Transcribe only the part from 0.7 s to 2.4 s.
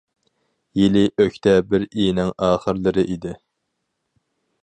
-يىلى ئۆكتەبىر ئېيىنىڭ